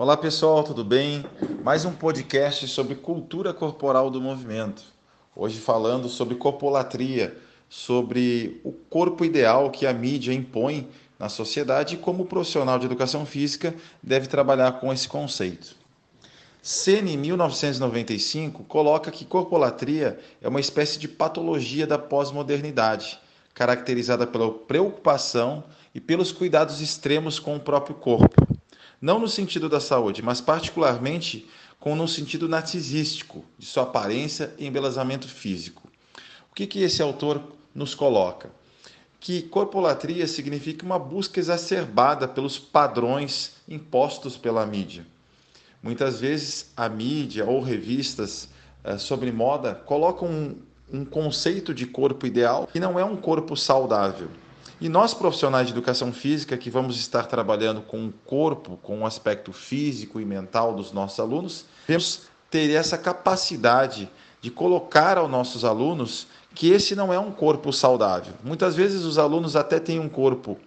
Olá 0.00 0.16
pessoal, 0.16 0.62
tudo 0.62 0.84
bem? 0.84 1.24
Mais 1.64 1.84
um 1.84 1.92
podcast 1.92 2.68
sobre 2.68 2.94
cultura 2.94 3.52
corporal 3.52 4.08
do 4.08 4.20
movimento. 4.20 4.80
Hoje 5.34 5.58
falando 5.58 6.08
sobre 6.08 6.36
corpolatria, 6.36 7.36
sobre 7.68 8.60
o 8.62 8.70
corpo 8.70 9.24
ideal 9.24 9.72
que 9.72 9.88
a 9.88 9.92
mídia 9.92 10.32
impõe 10.32 10.88
na 11.18 11.28
sociedade 11.28 11.96
e 11.96 11.98
como 11.98 12.22
o 12.22 12.26
profissional 12.26 12.78
de 12.78 12.86
educação 12.86 13.26
física 13.26 13.74
deve 14.00 14.28
trabalhar 14.28 14.78
com 14.78 14.92
esse 14.92 15.08
conceito. 15.08 15.74
Sene, 16.62 17.14
em 17.14 17.18
1995, 17.18 18.62
coloca 18.68 19.10
que 19.10 19.24
corpolatria 19.24 20.20
é 20.40 20.46
uma 20.46 20.60
espécie 20.60 20.96
de 21.00 21.08
patologia 21.08 21.88
da 21.88 21.98
pós-modernidade, 21.98 23.18
caracterizada 23.52 24.28
pela 24.28 24.48
preocupação 24.48 25.64
e 25.92 26.00
pelos 26.00 26.30
cuidados 26.30 26.80
extremos 26.80 27.40
com 27.40 27.56
o 27.56 27.60
próprio 27.60 27.96
corpo 27.96 28.47
não 29.00 29.18
no 29.18 29.28
sentido 29.28 29.68
da 29.68 29.80
saúde, 29.80 30.22
mas 30.22 30.40
particularmente 30.40 31.48
com 31.78 31.94
no 31.94 32.08
sentido 32.08 32.48
narcisístico 32.48 33.44
de 33.56 33.66
sua 33.66 33.84
aparência 33.84 34.52
e 34.58 34.66
embelezamento 34.66 35.28
físico. 35.28 35.88
O 36.50 36.54
que, 36.54 36.66
que 36.66 36.82
esse 36.82 37.00
autor 37.00 37.40
nos 37.74 37.94
coloca? 37.94 38.50
Que 39.20 39.42
corpolatria 39.42 40.26
significa 40.26 40.84
uma 40.84 40.98
busca 40.98 41.38
exacerbada 41.38 42.26
pelos 42.26 42.58
padrões 42.58 43.54
impostos 43.68 44.36
pela 44.36 44.66
mídia. 44.66 45.06
Muitas 45.80 46.20
vezes 46.20 46.72
a 46.76 46.88
mídia 46.88 47.44
ou 47.44 47.60
revistas 47.60 48.48
eh, 48.82 48.98
sobre 48.98 49.30
moda 49.30 49.74
colocam 49.74 50.28
um, 50.28 50.56
um 50.92 51.04
conceito 51.04 51.72
de 51.72 51.86
corpo 51.86 52.26
ideal 52.26 52.66
que 52.66 52.80
não 52.80 52.98
é 52.98 53.04
um 53.04 53.16
corpo 53.16 53.56
saudável 53.56 54.28
e 54.80 54.88
nós, 54.88 55.12
profissionais 55.12 55.66
de 55.66 55.72
educação 55.72 56.12
física, 56.12 56.56
que 56.56 56.70
vamos 56.70 56.98
estar 56.98 57.26
trabalhando 57.26 57.80
com 57.80 58.06
o 58.06 58.12
corpo, 58.24 58.78
com 58.82 59.00
o 59.00 59.06
aspecto 59.06 59.52
físico 59.52 60.20
e 60.20 60.24
mental 60.24 60.74
dos 60.74 60.92
nossos 60.92 61.18
alunos, 61.18 61.64
devemos 61.86 62.28
ter 62.50 62.70
essa 62.70 62.96
capacidade 62.96 64.08
de 64.40 64.50
colocar 64.50 65.18
aos 65.18 65.30
nossos 65.30 65.64
alunos 65.64 66.28
que 66.54 66.70
esse 66.70 66.94
não 66.94 67.12
é 67.12 67.18
um 67.18 67.30
corpo 67.30 67.72
saudável. 67.72 68.34
Muitas 68.42 68.76
vezes 68.76 69.02
os 69.02 69.18
alunos 69.18 69.56
até 69.56 69.80
têm 69.80 69.98
um 69.98 70.08
corpo 70.08 70.58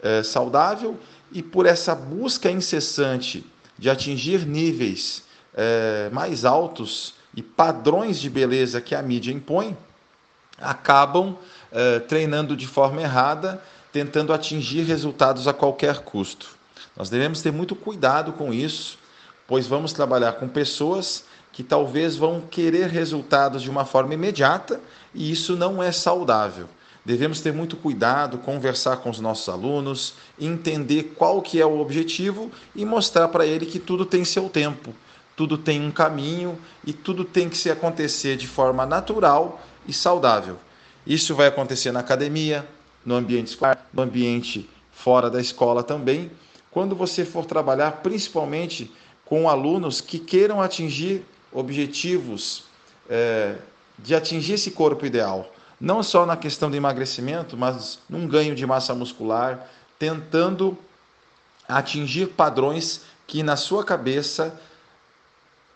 é, 0.00 0.22
saudável 0.22 0.98
e 1.32 1.42
por 1.42 1.66
essa 1.66 1.94
busca 1.94 2.50
incessante 2.50 3.44
de 3.78 3.90
atingir 3.90 4.46
níveis 4.46 5.24
é, 5.54 6.08
mais 6.12 6.44
altos 6.44 7.14
e 7.34 7.42
padrões 7.42 8.18
de 8.20 8.30
beleza 8.30 8.80
que 8.80 8.94
a 8.94 9.02
mídia 9.02 9.32
impõe, 9.32 9.76
acabam 10.60 11.30
uh, 11.30 12.00
treinando 12.08 12.56
de 12.56 12.66
forma 12.66 13.02
errada, 13.02 13.62
tentando 13.92 14.32
atingir 14.32 14.82
resultados 14.82 15.48
a 15.48 15.52
qualquer 15.52 16.00
custo. 16.00 16.56
Nós 16.96 17.10
devemos 17.10 17.42
ter 17.42 17.52
muito 17.52 17.74
cuidado 17.74 18.32
com 18.32 18.52
isso, 18.52 18.98
pois 19.46 19.66
vamos 19.66 19.92
trabalhar 19.92 20.32
com 20.32 20.48
pessoas 20.48 21.24
que 21.52 21.62
talvez 21.62 22.16
vão 22.16 22.40
querer 22.40 22.88
resultados 22.88 23.62
de 23.62 23.70
uma 23.70 23.84
forma 23.84 24.12
imediata 24.12 24.80
e 25.14 25.30
isso 25.30 25.56
não 25.56 25.82
é 25.82 25.90
saudável. 25.90 26.68
Devemos 27.04 27.40
ter 27.40 27.52
muito 27.52 27.76
cuidado, 27.76 28.36
conversar 28.38 28.96
com 28.96 29.08
os 29.08 29.20
nossos 29.20 29.48
alunos, 29.48 30.14
entender 30.38 31.14
qual 31.16 31.40
que 31.40 31.60
é 31.60 31.64
o 31.64 31.78
objetivo 31.78 32.50
e 32.74 32.84
mostrar 32.84 33.28
para 33.28 33.46
ele 33.46 33.64
que 33.64 33.78
tudo 33.78 34.04
tem 34.04 34.24
seu 34.24 34.48
tempo, 34.48 34.92
tudo 35.36 35.56
tem 35.56 35.80
um 35.80 35.90
caminho 35.90 36.58
e 36.84 36.92
tudo 36.92 37.24
tem 37.24 37.48
que 37.48 37.56
se 37.56 37.70
acontecer 37.70 38.36
de 38.36 38.48
forma 38.48 38.84
natural 38.84 39.62
e 39.86 39.92
saudável. 39.92 40.58
Isso 41.06 41.34
vai 41.34 41.46
acontecer 41.46 41.92
na 41.92 42.00
academia, 42.00 42.66
no 43.04 43.14
ambiente 43.14 43.48
escolar, 43.48 43.86
no 43.92 44.02
ambiente 44.02 44.68
fora 44.90 45.30
da 45.30 45.40
escola 45.40 45.82
também, 45.82 46.30
quando 46.70 46.96
você 46.96 47.24
for 47.24 47.44
trabalhar 47.44 48.02
principalmente 48.02 48.90
com 49.24 49.48
alunos 49.48 50.00
que 50.00 50.18
queiram 50.18 50.60
atingir 50.60 51.24
objetivos 51.52 52.64
é, 53.08 53.56
de 53.98 54.14
atingir 54.14 54.54
esse 54.54 54.70
corpo 54.70 55.06
ideal, 55.06 55.52
não 55.80 56.02
só 56.02 56.26
na 56.26 56.36
questão 56.36 56.70
do 56.70 56.76
emagrecimento, 56.76 57.56
mas 57.56 57.98
num 58.08 58.26
ganho 58.26 58.54
de 58.54 58.66
massa 58.66 58.94
muscular, 58.94 59.68
tentando 59.98 60.76
atingir 61.68 62.28
padrões 62.28 63.02
que 63.26 63.42
na 63.42 63.56
sua 63.56 63.84
cabeça 63.84 64.58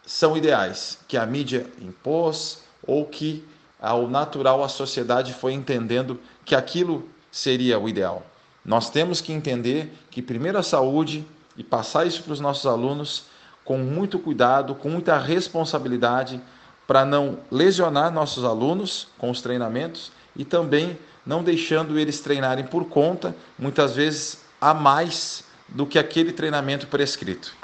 são 0.04 0.36
ideais, 0.36 0.98
que 1.06 1.16
a 1.16 1.26
mídia 1.26 1.66
impôs 1.80 2.62
ou 2.86 3.06
que 3.06 3.44
ao 3.80 4.08
natural 4.08 4.62
a 4.62 4.68
sociedade 4.68 5.32
foi 5.32 5.52
entendendo 5.52 6.20
que 6.44 6.54
aquilo 6.54 7.08
seria 7.30 7.78
o 7.78 7.88
ideal. 7.88 8.22
Nós 8.64 8.90
temos 8.90 9.20
que 9.20 9.32
entender 9.32 9.92
que 10.10 10.20
primeiro 10.20 10.58
a 10.58 10.62
saúde 10.62 11.26
e 11.56 11.64
passar 11.64 12.06
isso 12.06 12.22
para 12.22 12.32
os 12.32 12.40
nossos 12.40 12.66
alunos 12.66 13.24
com 13.64 13.78
muito 13.78 14.18
cuidado, 14.18 14.74
com 14.74 14.88
muita 14.90 15.18
responsabilidade 15.18 16.40
para 16.86 17.04
não 17.04 17.38
lesionar 17.50 18.12
nossos 18.12 18.44
alunos 18.44 19.08
com 19.16 19.30
os 19.30 19.40
treinamentos 19.40 20.10
e 20.36 20.44
também 20.44 20.98
não 21.24 21.42
deixando 21.42 21.98
eles 21.98 22.20
treinarem 22.20 22.64
por 22.64 22.86
conta, 22.86 23.34
muitas 23.58 23.94
vezes 23.94 24.40
a 24.60 24.74
mais 24.74 25.44
do 25.68 25.86
que 25.86 25.98
aquele 25.98 26.32
treinamento 26.32 26.86
prescrito. 26.86 27.54